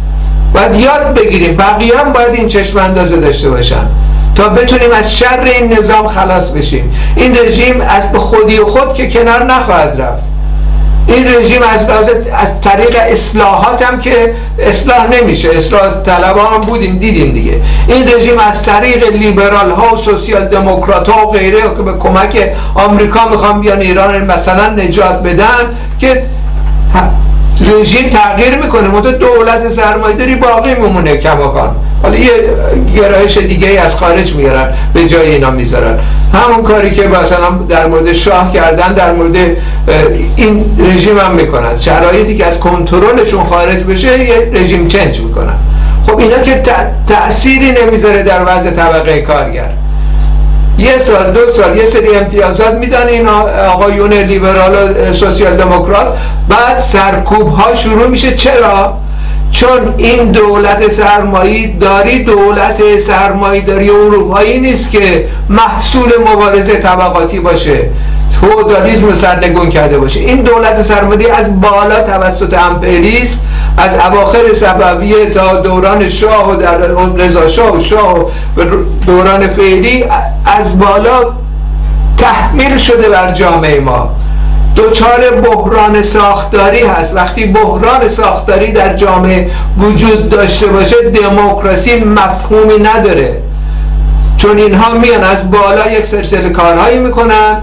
باید 0.54 0.74
یاد 0.74 1.14
بگیریم 1.14 1.56
بقیه 1.56 1.98
هم 1.98 2.12
باید 2.12 2.34
این 2.34 2.48
چشم 2.48 2.78
اندازه 2.78 3.16
داشته 3.16 3.50
باشن. 3.50 3.86
تا 4.34 4.48
بتونیم 4.48 4.92
از 4.92 5.16
شر 5.16 5.40
این 5.40 5.78
نظام 5.78 6.08
خلاص 6.08 6.50
بشیم. 6.50 6.94
این 7.16 7.36
رژیم 7.36 7.80
از 7.80 8.12
به 8.12 8.18
خودی 8.18 8.58
خود 8.58 8.94
که 8.94 9.08
کنار 9.10 9.44
نخواهد 9.44 10.00
رفت. 10.00 10.22
این 11.08 11.28
رژیم 11.34 11.62
از 11.62 11.88
از 12.32 12.60
طریق 12.60 12.96
اصلاحات 13.00 13.82
هم 13.82 14.00
که 14.00 14.34
اصلاح 14.58 15.06
نمیشه 15.06 15.48
اصلاح 15.48 16.02
طلب 16.02 16.38
هم 16.38 16.60
بودیم 16.60 16.98
دیدیم 16.98 17.32
دیگه. 17.32 17.60
این 17.88 18.08
رژیم 18.08 18.38
از 18.38 18.62
طریق 18.62 19.12
لیبرال 19.12 19.70
ها 19.70 19.94
و 19.94 19.96
سوسیال 19.96 20.44
دموکرات 20.44 21.08
ها 21.08 21.26
و 21.26 21.30
غیره 21.30 21.60
که 21.60 21.82
به 21.82 21.92
کمک 21.92 22.50
آمریکا 22.74 23.28
می‌خوان 23.28 23.60
بیان 23.60 23.80
ایران 23.80 24.24
مثلا 24.24 24.68
نجات 24.68 25.22
بدن 25.22 25.76
که 25.98 26.22
رژیم 27.60 28.10
تغییر 28.10 28.56
می‌کنه. 28.56 28.88
مدت 28.88 29.18
دولت 29.18 29.68
سرمایه‌داری 29.68 30.34
باقی 30.34 30.74
میمونه 30.74 31.16
کماکان. 31.16 31.76
حالا 32.02 32.16
یه 32.16 32.30
گرایش 32.96 33.38
دیگه 33.38 33.68
ای 33.68 33.76
از 33.76 33.96
خارج 33.96 34.34
میارن 34.34 34.74
به 34.94 35.04
جای 35.04 35.30
اینا 35.30 35.50
می‌ذارن. 35.50 35.98
همون 36.34 36.62
کاری 36.62 36.90
که 36.90 37.08
مثلا 37.08 37.50
در 37.68 37.86
مورد 37.86 38.12
شاه 38.12 38.52
کردن 38.52 38.92
در 38.92 39.12
مورد 39.12 39.36
این 40.36 40.64
رژیم 40.78 41.18
هم 41.18 41.34
می‌کنن. 41.34 41.80
شرایطی 41.80 42.36
که 42.36 42.46
از 42.46 42.60
کنترلشون 42.60 43.44
خارج 43.44 43.84
بشه 43.84 44.24
یه 44.24 44.50
رژیم 44.52 44.88
چنج 44.88 45.20
می‌کنن. 45.20 45.54
خب 46.06 46.18
اینا 46.18 46.38
که 46.38 46.62
تأثیری 47.06 47.72
نمی‌ذاره 47.84 48.22
در 48.22 48.40
وضع 48.46 48.70
طبقه 48.70 49.22
کارگر. 49.22 49.70
یه 50.78 50.98
سال 50.98 51.32
دو 51.32 51.50
سال 51.50 51.76
یه 51.76 51.86
سری 51.86 52.16
امتیازات 52.16 52.74
میدن 52.74 53.08
این 53.08 53.28
آقایون 53.68 54.12
لیبرال 54.12 54.74
و 54.74 55.12
سوسیال 55.12 55.56
دموکرات. 55.56 56.18
بعد 56.48 56.78
سرکوب 56.78 57.48
ها 57.48 57.74
شروع 57.74 58.06
میشه. 58.06 58.34
چرا؟ 58.34 58.94
چون 59.50 59.94
این 59.96 60.32
دولت 60.32 60.88
سرمایی 60.88 61.72
داری 61.72 62.24
دولت 62.24 62.98
سرمایی 62.98 63.60
داری 63.60 63.90
اروپایی 63.90 64.60
نیست 64.60 64.90
که 64.90 65.28
محصول 65.48 66.12
مبارزه 66.32 66.74
طبقاتی 66.74 67.40
باشه. 67.40 67.90
فودالیسم 68.30 69.14
سرنگون 69.14 69.68
کرده 69.68 69.98
باشه. 69.98 70.20
این 70.20 70.42
دولت 70.42 70.82
سرمایی 70.82 71.30
از 71.30 71.60
بالا 71.60 72.02
توسط 72.02 72.58
امپریسم 72.58 73.38
از 73.76 73.90
اواخر 73.94 74.54
صفویه 74.54 75.26
تا 75.26 75.60
دوران 75.60 76.08
شاه 76.08 76.50
و 76.50 76.56
در 76.56 76.78
رضا 77.16 77.48
شاه 77.48 77.76
و 77.76 77.80
شاه 77.80 78.18
و 78.56 78.62
دوران 79.06 79.48
فعلی 79.48 80.04
از 80.44 80.78
بالا 80.78 81.20
تحمیل 82.16 82.76
شده 82.76 83.08
بر 83.08 83.32
جامعه 83.32 83.80
ما. 83.80 84.10
دوچار 84.74 85.30
بحران 85.30 86.02
ساختاری 86.02 86.86
هست. 86.86 87.14
وقتی 87.14 87.46
بحران 87.46 88.08
ساختاری 88.08 88.72
در 88.72 88.94
جامعه 88.94 89.50
وجود 89.78 90.30
داشته 90.30 90.66
باشه 90.66 90.96
دموکراسی 91.10 92.04
مفهومی 92.04 92.78
نداره. 92.82 93.42
چون 94.36 94.58
اینها 94.58 94.94
میان 94.94 95.24
از 95.24 95.50
بالا 95.50 95.90
یک 95.92 96.06
سلسله 96.06 96.50
کارهایی 96.50 96.98
می‌کنن. 96.98 97.62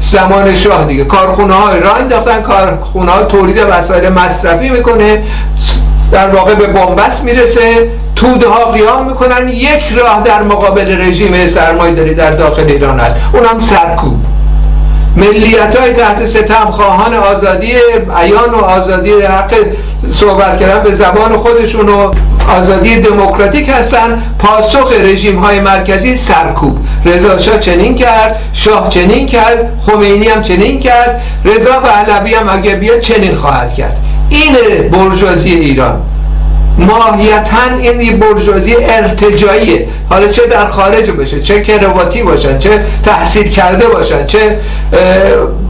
زمان 0.00 0.54
شاه 0.54 0.84
دیگه. 0.84 1.04
کارخونه 1.04 1.54
های 1.54 1.80
راه 1.80 1.98
انداختن 1.98 2.42
کارخونه 2.42 3.12
ها 3.12 3.22
تولید 3.22 3.58
وسایل 3.70 4.08
مصرفی 4.08 4.68
می‌کنه. 4.68 5.22
در 6.12 6.28
واقع 6.28 6.54
به 6.54 6.66
بنبست 6.66 7.24
می‌رسه. 7.24 7.90
توده 8.16 8.48
ها 8.48 8.64
قیام 8.64 9.06
می‌کنن. 9.06 9.48
یک 9.48 9.82
راه 9.96 10.22
در 10.24 10.42
مقابل 10.42 11.00
رژیم 11.00 11.46
سرمایه 11.46 11.94
داری 11.94 12.14
در 12.14 12.30
داخل 12.30 12.66
ایران 12.66 13.00
است. 13.00 13.16
اونم 13.32 13.58
سرکوب. 13.58 14.16
ملیت 15.18 15.76
های 15.76 15.92
تحت 15.92 16.26
ستم 16.26 16.70
خواهان 16.70 17.14
آزادی 17.14 17.72
ایان 18.22 18.50
و 18.50 18.56
آزادی 18.56 19.12
حق 19.12 19.54
صحبت 20.10 20.60
کردن 20.60 20.82
به 20.82 20.92
زبان 20.92 21.36
خودشون 21.36 21.88
و 21.88 22.10
آزادی 22.48 23.00
دموکراتیک 23.00 23.68
هستن. 23.68 24.22
پاسخ 24.38 24.92
رژیم 24.92 25.38
های 25.38 25.60
مرکزی 25.60 26.16
سرکوب. 26.16 26.78
رضا 27.04 27.38
شاه 27.38 27.58
چنین 27.58 27.94
کرد 27.94 28.40
شاه 28.52 28.88
چنین 28.88 29.26
کرد 29.26 29.80
خمینی 29.86 30.28
هم 30.28 30.42
چنین 30.42 30.80
کرد. 30.80 31.22
رضا 31.44 31.80
پهلوی 31.80 32.34
هم 32.34 32.48
اگه 32.48 32.74
بیاد 32.74 33.00
چنین 33.00 33.34
خواهد 33.34 33.74
کرد. 33.74 33.98
اینه 34.30 34.88
برجازی 34.92 35.54
ایران. 35.54 36.02
ماهیتا 36.78 37.56
این 37.78 38.00
یه 38.00 38.12
برجوازی 38.12 38.76
ارتجاییه 38.80 39.88
حالا 40.10 40.28
چه 40.28 40.46
در 40.46 40.66
خارج 40.66 41.10
باشه 41.10 41.40
چه 41.40 41.62
کرواتی 41.62 42.22
باشن 42.22 42.58
چه 42.58 42.80
تحصیل 43.02 43.48
کرده 43.48 43.86
باشن 43.88 44.26
چه 44.26 44.58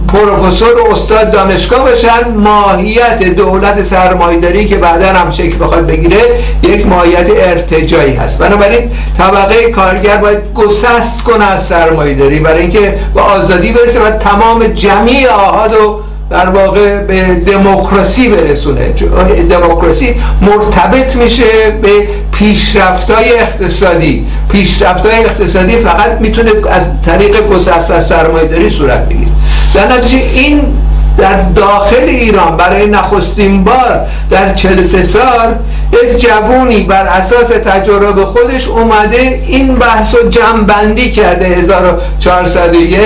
پروفسور 0.09 0.81
و 0.81 0.93
استاد 0.93 1.31
دانشگاه 1.31 1.81
باشن 1.81 2.29
ماهیت 2.37 3.23
دولت 3.23 3.83
سرمایداری 3.83 4.67
که 4.67 4.77
بعدا 4.77 5.07
هم 5.07 5.31
شکل 5.31 5.59
بخواد 5.59 5.87
بگیره 5.87 6.21
یک 6.62 6.87
ماهیت 6.87 7.31
ارتجایی 7.31 8.15
هست. 8.15 8.38
بنابراین 8.38 8.91
طبقه 9.19 9.71
کارگر 9.71 10.17
باید 10.17 10.38
گسست 10.55 11.23
کنه 11.23 11.45
از 11.45 11.67
سرمایداری 11.67 12.41
برای 12.41 12.61
اینکه 12.61 12.99
به 13.15 13.21
آزادی 13.21 13.73
برسه 13.73 14.00
و 14.00 14.11
تمام 14.11 14.67
جمعی 14.67 15.27
آهاد 15.27 15.75
و 15.75 16.00
در 16.31 16.49
واقع 16.49 16.99
به 16.99 17.23
دموکراسی 17.35 18.29
برسونه. 18.29 18.93
دموکراسی 19.51 20.15
مرتبط 20.43 21.17
میشه 21.17 21.71
به 21.83 21.91
پیشرفتای 22.33 23.39
اقتصادی. 23.39 24.27
پیشرفتای 24.53 25.25
اقتصادی 25.25 25.77
فقط 25.77 26.21
می‌تونه 26.21 26.51
از 26.71 26.87
طریق 27.07 27.47
گسست 27.47 27.91
از 27.91 28.07
سرمایه‌داری 28.07 28.71
صورت 28.71 29.09
بگیره. 29.09 29.31
در 29.75 29.97
نتیجه 29.97 30.25
این 30.35 30.61
در 31.17 31.43
داخل 31.43 32.05
ایران 32.05 32.57
برای 32.57 32.87
نخستین 32.87 33.65
بار 33.65 34.07
در 34.31 34.55
43 34.55 35.03
سال 35.03 35.55
یک 35.93 36.21
جوونی 36.21 36.83
بر 36.83 37.07
اساس 37.07 37.49
تجربه 37.49 38.25
خودش 38.25 38.69
اومده 38.69 39.43
این 39.47 39.75
بحث 39.75 40.15
رو 40.15 40.29
جمعبندی 40.29 41.13
کرده 41.13 41.45
1401 41.45 43.01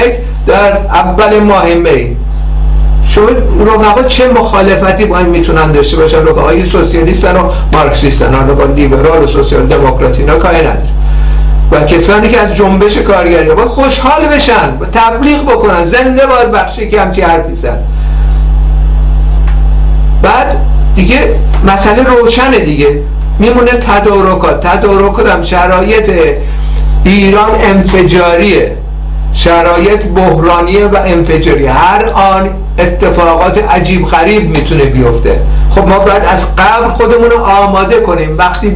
در 0.46 0.72
اول 0.72 1.38
ماه 1.38 1.74
می. 1.74 2.16
شما 3.14 3.26
رفقا 3.60 4.02
چه 4.02 4.28
مخالفتی 4.28 5.04
با 5.04 5.18
این 5.18 5.26
می‌تونن 5.26 5.72
داشته 5.72 5.96
باشن؟ 5.96 6.22
رفقای 6.22 6.64
سوسیالیستن 6.64 7.36
و 7.36 7.50
مارکسیستن 7.72 8.34
حالا 8.34 8.54
با 8.54 8.64
لیبرال 8.64 9.24
و 9.24 9.26
سوسیال 9.26 9.66
دموکرات 9.66 10.18
اینا 10.18 10.36
کاری 10.36 10.58
نداره 10.58 10.88
و 11.72 11.84
کسانی 11.84 12.28
که 12.28 12.40
از 12.40 12.54
جنبش 12.54 12.98
کارگری 12.98 13.54
باید 13.54 13.68
خوشحال 13.68 14.24
بشن 14.24 14.78
تبلیغ 14.92 15.44
بکنن 15.44 15.84
زنده 15.84 16.26
باید 16.26 16.50
بخشی 16.52 16.88
که 16.88 17.00
همچی 17.00 17.22
حرفی 17.22 17.54
زد 17.54 17.84
بعد 20.22 20.56
دیگه 20.94 21.34
مسئله 21.66 22.02
روشنه 22.04 22.58
دیگه. 22.58 23.00
میمونه 23.38 23.70
تدارکات. 23.70 24.66
تدارکات 24.66 25.28
هم 25.28 25.40
شرایط 25.40 26.10
ایران 27.04 27.50
انفجاریه. 27.62 28.76
شرایط 29.32 30.04
بحرانی 30.06 30.76
و 30.76 30.96
انفجاری 30.96 31.66
هر 31.66 32.04
آن 32.04 32.50
اتفاقات 32.78 33.58
عجیب 33.70 34.06
غریب 34.06 34.56
می‌تونه 34.56 34.84
بیفته. 34.84 35.40
خب 35.70 35.88
ما 35.88 35.98
باید 35.98 36.22
از 36.24 36.56
قبل 36.56 36.88
خودمون 36.88 37.30
رو 37.30 37.38
آماده 37.38 38.00
کنیم. 38.00 38.38
وقتی 38.38 38.70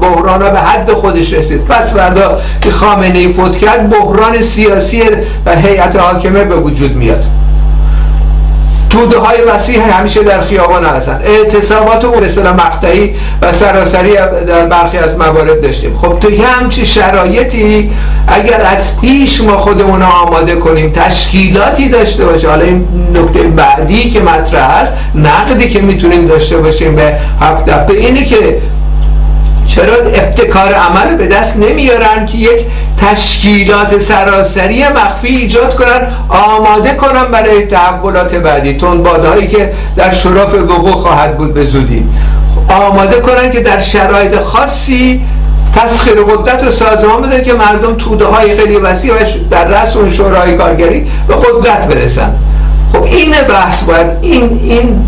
بحران 0.00 0.38
به 0.38 0.58
حد 0.58 0.92
خودش 0.92 1.32
رسید. 1.32 1.64
پس 1.64 1.92
فردا 1.94 2.38
که 2.60 2.70
خامنه 2.70 3.18
ای 3.18 3.32
فوت 3.32 3.58
کرد 3.58 3.90
بحران 3.90 4.42
سیاسی 4.42 5.02
و 5.46 5.56
هیئت 5.56 5.96
حاکمه 5.96 6.44
به 6.44 6.56
وجود 6.56 6.96
میاد. 6.96 7.24
توده 8.90 9.18
های 9.18 9.42
وسیع 9.42 9.80
همیشه 9.80 10.22
در 10.22 10.40
خیابان 10.40 10.84
هستن. 10.84 11.20
اعتصابات 11.24 12.04
و 12.04 12.24
مثلا 12.24 12.52
مقطعی 12.52 13.14
و 13.42 13.52
سراسری 13.52 14.12
در 14.46 14.66
برخی 14.66 14.98
از 14.98 15.16
موارد 15.16 15.60
داشتیم. 15.60 15.98
خب 15.98 16.18
تو 16.18 16.28
همچی 16.42 16.86
شرایطی 16.86 17.90
اگر 18.28 18.60
از 18.60 19.00
پیش 19.00 19.40
ما 19.40 19.58
خودمون 19.58 20.02
آماده 20.02 20.56
کنیم 20.56 20.92
تشکیلاتی 20.92 21.88
داشته 21.88 22.24
باشه. 22.24 22.48
حالا 22.48 22.64
این 22.64 22.84
نکته 23.20 23.42
بعدی 23.42 24.10
که 24.10 24.20
مطرح 24.20 24.70
است 24.70 24.92
نقدی 25.14 25.68
که 25.68 25.80
می‌تونیم 25.80 26.26
داشته 26.26 26.56
باشیم 26.56 26.94
به 26.94 27.14
هفت 27.40 27.64
به 27.64 27.98
اینه 27.98 28.24
که 28.24 28.60
چرا 29.66 29.94
ابتکار 29.94 30.72
عمل 30.72 31.16
به 31.16 31.26
دست 31.26 31.56
نمیارن 31.56 32.26
که 32.26 32.38
یک 32.38 32.66
تشکیلات 32.96 33.98
سراسری 33.98 34.88
مخفی 34.88 35.28
ایجاد 35.28 35.74
کنن 35.74 36.06
آماده 36.28 36.94
کنن 36.94 37.24
برای 37.24 37.66
تحولات 37.66 38.34
بعدی. 38.34 38.74
تون 38.74 39.06
هایی 39.06 39.48
که 39.48 39.72
در 39.96 40.10
شرف 40.10 40.54
وقوع 40.54 40.92
خواهد 40.92 41.38
بود 41.38 41.54
به 41.54 41.64
زودی. 41.64 42.08
آماده 42.68 43.20
کنن 43.20 43.50
که 43.50 43.60
در 43.60 43.78
شرایط 43.78 44.38
خاصی 44.38 45.22
تسخیر 45.76 46.14
قدرت 46.14 46.64
و 46.64 46.70
سازمان 46.70 47.22
بده 47.22 47.42
که 47.42 47.52
مردم 47.52 47.94
توده 47.94 48.24
های 48.24 48.56
خیلی 48.56 48.76
وسیع 48.76 49.14
و 49.14 49.16
در 49.50 49.64
رأس 49.64 49.96
اون 49.96 50.10
شورای 50.10 50.56
کارگری 50.56 51.10
به 51.28 51.34
قدرت 51.34 51.86
برسن. 51.86 52.34
خب 52.92 53.02
این 53.02 53.30
بحث 53.48 53.82
باید 53.82 54.06
این 54.22 54.60
این 54.62 55.04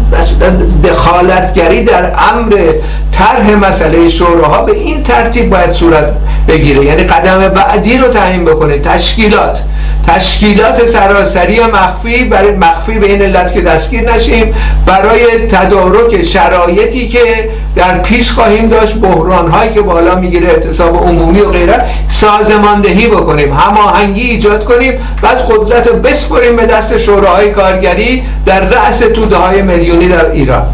دخالتگری 0.85 1.85
در 1.85 2.13
امر 2.31 2.73
طرح 3.13 3.55
مسئله 3.55 4.09
شوراها 4.09 4.63
به 4.63 4.73
این 4.73 5.03
ترتیب 5.03 5.51
باید 5.51 5.73
صورت 5.73 6.13
بگیره. 6.49 6.85
یعنی 6.85 7.03
قدم 7.03 7.49
بعدی 7.49 7.99
رو 7.99 8.09
تعیین 8.09 8.45
بکنه 8.45 8.79
تشکیلات. 8.79 9.63
تشکیلات 10.07 10.87
سراسری 10.87 11.61
مخفی 11.61 12.25
برای 12.25 12.51
مخفی 12.53 12.99
به 12.99 13.07
این 13.07 13.23
علت 13.23 13.53
که 13.53 13.61
دستگیر 13.61 14.13
نشیم. 14.13 14.55
برای 14.87 15.47
تدارک 15.49 16.23
شرایطی 16.23 17.09
که 17.09 17.51
در 17.77 17.99
پیش 17.99 18.33
خواهیم 18.33 18.69
داشت 18.69 18.95
بحران 18.95 19.49
هایی 19.49 19.71
که 19.71 19.83
بالا 19.83 20.15
می‌گیره 20.15 20.49
اعتصاب 20.49 20.97
عمومی 21.09 21.41
و 21.41 21.51
غیره 21.51 21.85
سازماندهی 22.09 23.07
بکنیم 23.07 23.53
هماهنگی 23.53 24.31
ایجاد 24.31 24.65
کنیم. 24.65 24.93
بعد 25.23 25.39
قدرت 25.39 25.87
رو 25.87 25.97
بسپریم 25.97 26.57
به 26.57 26.67
دست 26.67 26.99
شوراهای 26.99 27.51
کارگری 27.51 28.23
در 28.47 28.61
رأس 28.61 28.99
توده 28.99 29.37
های 29.37 29.63
میلیونی 29.63 30.09
در 30.09 30.31
ایران. 30.31 30.67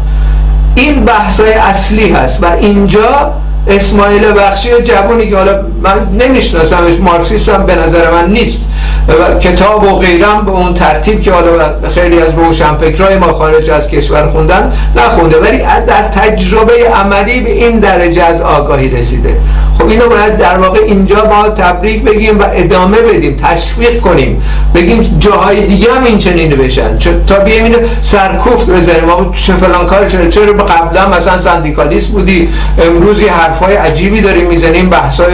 این 0.75 1.05
بحث 1.05 1.39
های 1.39 1.53
اصلی 1.53 2.09
هست 2.09 2.43
و 2.43 2.45
اینجا 2.45 3.33
اسماعیل 3.69 4.31
بخشی 4.31 4.69
جوونی 4.83 5.29
که 5.29 5.37
حالا 5.37 5.61
من 5.83 6.07
نمیشناسمش 6.19 6.99
مارکسیست 6.99 7.49
هم 7.49 7.65
به 7.65 7.75
نظر 7.75 8.11
من 8.11 8.31
نیست. 8.31 8.65
و 9.07 9.39
کتاب 9.39 9.83
و 9.83 9.95
غیرم 9.95 10.45
به 10.45 10.51
اون 10.51 10.73
ترتیب 10.73 11.21
که 11.21 11.31
حالا 11.31 11.89
خیلی 11.89 12.21
از 12.21 12.33
روشنفکرای 12.33 13.17
ما 13.17 13.33
خارج 13.33 13.69
از 13.69 13.87
کشور 13.87 14.29
خوندن 14.29 14.73
نخونده. 14.95 15.37
ولی 15.39 15.57
در 15.87 16.01
تجربه 16.01 16.89
عملی 16.89 17.39
به 17.39 17.51
این 17.51 17.79
درجه 17.79 18.23
از 18.23 18.41
آگاهی 18.41 18.89
رسیده. 18.89 19.37
خب 19.79 19.87
اینو 19.87 20.09
باید 20.09 20.37
در 20.37 20.57
واقع 20.57 20.79
اینجا 20.79 21.25
ما 21.25 21.49
تبریک 21.49 22.03
بگیم 22.03 22.39
و 22.39 22.43
ادامه 22.53 22.97
بدیم 22.97 23.35
تشویق 23.35 24.01
کنیم. 24.01 24.41
بگیم 24.75 25.15
جاهای 25.19 25.67
دیگه 25.67 25.93
هم 25.93 26.03
این 26.03 26.17
چنین 26.17 26.49
بشن. 26.49 26.97
تا 27.27 27.39
بیایم 27.39 27.63
اینو 27.63 27.77
سرکوفت 28.01 28.65
بزنیم 28.69 29.03
ما 29.03 29.31
چه 29.35 29.53
فلان 29.53 29.85
کار 29.85 30.09
چرا 30.09 30.27
چرا 30.27 30.53
قبلا 30.53 31.09
مثلا 31.09 31.37
سندیکالیست 31.37 32.11
بودی؟ 32.11 32.49
امروزی 32.85 33.27
حرفای 33.27 33.75
عجیبی 33.75 34.21
داریم 34.21 34.47
می‌زنیم 34.47 34.89
بحثای 34.89 35.31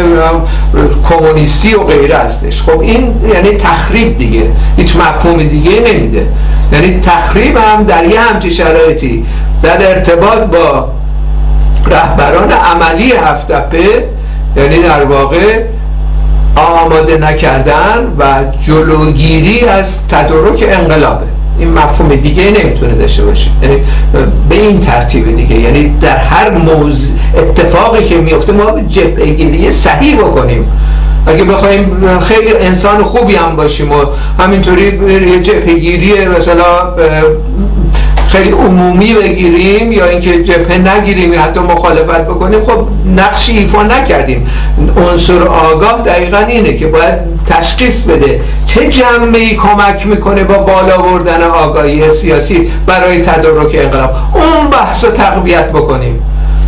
کمونیستی 1.09 1.75
و 1.75 1.83
غیره 1.83 2.17
هستش. 2.17 2.61
خب 2.61 2.79
این 2.79 3.13
یعنی 3.33 3.49
تخریب 3.49 4.17
دیگه. 4.17 4.51
هیچ 4.77 4.95
مفهوم 4.95 5.37
دیگه 5.37 5.71
نمیده. 5.71 6.27
یعنی 6.73 6.99
تخریب 6.99 7.57
هم 7.57 7.83
در 7.83 8.03
یه 8.03 8.19
همچی 8.19 8.51
شرایطی. 8.51 9.25
در 9.63 9.89
ارتباط 9.89 10.39
با 10.39 10.89
رهبران 11.87 12.51
عملی 12.51 13.11
هفتپه 13.11 14.14
یعنی 14.57 14.81
در 14.81 15.05
واقع 15.05 15.63
آماده 16.55 17.17
نکردن 17.17 18.15
و 18.19 18.23
جلوگیری 18.61 19.59
از 19.59 20.07
تدارک 20.07 20.65
انقلابه. 20.69 21.25
این 21.59 21.73
مفهوم 21.73 22.15
دیگه 22.15 22.43
نمی‌تونه 22.43 22.93
داشته 22.93 23.25
باشه. 23.25 23.49
یعنی 23.63 23.75
به 24.49 24.55
این 24.55 24.79
ترتیب 24.79 25.35
دیگه. 25.35 25.55
یعنی 25.55 25.95
در 26.01 26.17
هر 26.17 26.49
موز 26.49 27.11
اتفاقی 27.37 28.03
که 28.03 28.17
میفته 28.17 28.51
ما 28.51 28.79
جبهه 28.81 29.25
گیری 29.25 29.71
صحیح 29.71 30.17
بکنیم. 30.17 30.71
اگه 31.27 31.43
بخوایم 31.43 32.19
خیلی 32.19 32.53
انسان 32.53 33.03
خوبی 33.03 33.35
هم 33.35 33.55
باشیم 33.55 33.91
و 33.91 33.95
همینطوری 34.39 34.83
یه 35.31 35.41
جبهگیری 35.41 36.27
مثلا 36.27 36.63
خیلی 38.35 38.51
عمومی 38.51 39.13
بگیریم 39.13 39.91
یا 39.91 40.05
اینکه 40.05 40.43
جبهه 40.43 40.77
نگیریم 40.77 41.33
یا 41.33 41.41
حتی 41.41 41.59
مخالفت 41.59 42.21
بکنیم 42.21 42.63
خب 42.63 42.87
نقشی 43.17 43.57
ایفا 43.57 43.83
نکردیم. 43.83 44.47
عنصر 44.97 45.43
آگاه 45.43 46.01
دقیقا 46.01 46.37
اینه 46.37 46.77
که 46.77 46.87
باید 46.87 47.13
تشخیص 47.45 48.03
بده 48.03 48.41
چه 48.65 48.81
ای 49.33 49.55
کمک 49.55 50.07
می‌کنه 50.07 50.43
با 50.43 50.57
بالا 50.57 50.97
بردن 50.97 51.41
آگاهی 51.41 52.11
سیاسی 52.11 52.71
برای 52.85 53.21
تدارک 53.21 53.71
انقلاب. 53.73 54.11
اون 54.33 54.69
بحث 54.69 55.05
رو 55.05 55.11
تقویت 55.11 55.69
بکنیم. 55.71 56.21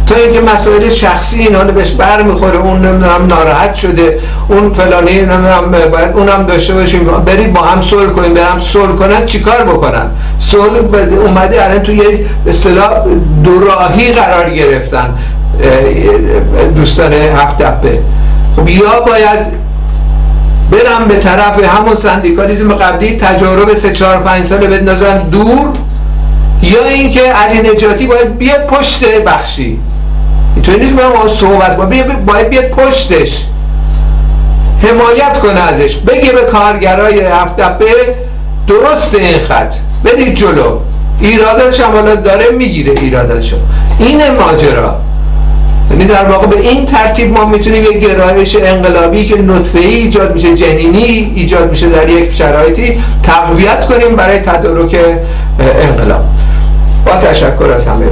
تا 0.07 0.15
اینکه 0.15 0.41
مسائل 0.41 0.89
شخصی 0.89 1.39
اینا 1.39 1.63
بهش 1.63 1.91
بر 1.91 2.23
می‌خوره 2.23 2.57
اون 2.57 2.85
نمی‌دونم 2.85 3.27
ناراحت 3.27 3.75
شده 3.75 4.19
اون 4.47 4.73
فلانی 4.73 5.17
نمی‌دونم 5.17 5.71
باید 5.91 6.11
اونم 6.15 6.45
داشته 6.45 6.73
باشیم 6.73 7.03
برید 7.03 7.53
با 7.53 7.61
هم 7.61 7.81
صلح 7.81 8.09
کنیم 8.09 8.33
برم 8.33 8.59
صلح 8.59 8.95
کنن 8.95 9.25
چیکار 9.25 9.63
بکنن؟ 9.63 10.09
صلح 10.37 10.79
اومده 11.25 11.65
الان 11.65 11.79
تو 11.79 11.93
یه 11.93 12.25
اصطلاح 12.47 12.89
دوراهی 13.43 14.11
قرار 14.11 14.49
گرفتن 14.49 15.15
دوستان 16.75 17.13
هفت 17.13 17.57
دبه 17.57 17.99
خب 18.55 18.69
یا 18.69 18.99
باید 18.99 19.67
برم 20.71 21.05
به 21.07 21.15
طرف 21.15 21.63
همون 21.63 21.95
سندیکالیزم 21.95 22.73
قبلی 22.73 23.17
تجارب 23.17 23.73
سه 23.73 23.91
چهار 23.91 24.17
پنج 24.17 24.45
ساله 24.45 24.67
بندازن 24.67 25.17
دور 25.17 25.67
یا 26.61 26.85
اینکه 26.85 27.21
علی 27.21 27.69
نجاتی 27.69 28.07
باید 28.07 28.37
بیاد 28.37 28.67
پشت 28.67 29.05
بخشی. 29.05 29.79
اینطوری 30.57 30.79
نیست 30.79 30.93
ما 30.93 31.27
صحبت 31.27 31.77
کنم. 31.77 32.25
باید 32.25 32.49
بیاد 32.49 32.65
پشتش. 32.65 33.45
حمایت 34.83 35.39
کنه 35.39 35.59
ازش. 35.59 35.95
بگه 35.95 36.31
به 36.31 36.41
کارگرای 36.41 37.19
هفته 37.19 37.63
درست 38.67 39.15
این 39.15 39.39
خط. 39.39 39.75
برید 40.03 40.35
جلو. 40.35 40.79
ایرادات 41.21 41.81
حالا 41.81 42.15
داره 42.15 42.45
می‌گیره 42.51 42.91
ایراداتشو. 42.91 43.55
این 43.99 44.21
ماجرا. 44.31 44.95
یعنی 45.91 46.05
در 46.05 46.25
واقع 46.25 46.47
به 46.47 46.59
این 46.59 46.85
ترتیب 46.85 47.31
ما 47.37 47.45
می‌تونیم 47.45 47.83
یک 47.83 47.99
گرایش 47.99 48.55
انقلابی 48.55 49.25
که 49.25 49.41
نطفه 49.41 49.79
ای 49.79 49.95
ایجاد 49.95 50.33
میشه 50.33 50.55
جنینی 50.55 51.33
ایجاد 51.35 51.69
میشه 51.69 51.89
در 51.89 52.09
یک 52.09 52.33
شرایطی 52.33 53.03
تقویت 53.23 53.85
کنیم 53.85 54.15
برای 54.15 54.39
تدارک 54.39 54.95
انقلاب. 55.59 56.23
با 57.05 57.11
تشکر 57.11 57.71
از 57.75 57.87
همه 57.87 58.05